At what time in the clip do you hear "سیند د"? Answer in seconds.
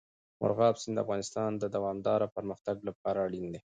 0.81-1.01